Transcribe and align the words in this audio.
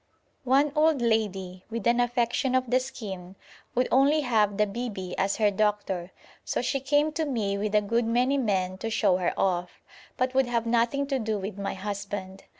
One 0.45 0.71
old 0.75 0.99
lady, 0.99 1.63
with 1.69 1.85
an 1.85 1.99
affection 1.99 2.55
of 2.55 2.71
the 2.71 2.79
skin, 2.79 3.35
would 3.75 3.87
only 3.91 4.21
have 4.21 4.57
the 4.57 4.65
'bibi' 4.65 5.13
as 5.15 5.35
her 5.35 5.51
doctor, 5.51 6.09
so 6.43 6.59
she 6.63 6.79
came 6.79 7.11
to 7.11 7.23
me 7.23 7.55
with 7.55 7.75
a 7.75 7.81
good 7.81 8.05
many 8.05 8.39
men 8.39 8.79
to 8.79 8.89
show 8.89 9.17
her 9.17 9.39
off, 9.39 9.83
but 10.17 10.33
would 10.33 10.47
have 10.47 10.65
nothing 10.65 11.05
to 11.05 11.19
do 11.19 11.37
with 11.37 11.59
my 11.59 11.75
husband. 11.75 12.45